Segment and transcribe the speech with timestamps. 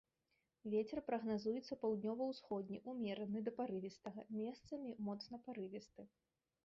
[0.73, 6.09] Вецер прагназуецца паўднёва-ўсходні ўмераны да парывістага, месцамі моцны парывісты.